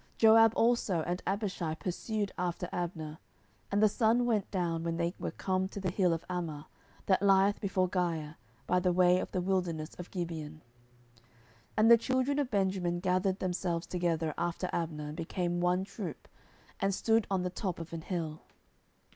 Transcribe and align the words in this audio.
10:002:024 0.17 0.17
Joab 0.17 0.53
also 0.55 1.01
and 1.03 1.21
Abishai 1.27 1.75
pursued 1.75 2.31
after 2.35 2.67
Abner: 2.71 3.19
and 3.71 3.83
the 3.83 3.87
sun 3.87 4.25
went 4.25 4.49
down 4.49 4.81
when 4.83 4.97
they 4.97 5.13
were 5.19 5.29
come 5.29 5.67
to 5.67 5.79
the 5.79 5.91
hill 5.91 6.11
of 6.11 6.25
Ammah, 6.27 6.65
that 7.05 7.21
lieth 7.21 7.61
before 7.61 7.87
Giah 7.87 8.33
by 8.65 8.79
the 8.79 8.91
way 8.91 9.19
of 9.19 9.31
the 9.31 9.41
wilderness 9.41 9.93
of 9.99 10.09
Gibeon. 10.09 10.63
10:002:025 11.21 11.23
And 11.77 11.91
the 11.91 11.97
children 11.99 12.39
of 12.39 12.49
Benjamin 12.49 12.99
gathered 12.99 13.37
themselves 13.37 13.85
together 13.85 14.33
after 14.39 14.71
Abner, 14.73 15.09
and 15.09 15.15
became 15.15 15.59
one 15.59 15.83
troop, 15.83 16.27
and 16.79 16.95
stood 16.95 17.27
on 17.29 17.43
the 17.43 17.51
top 17.51 17.77
of 17.79 17.93
an 17.93 18.01
hill. 18.01 18.41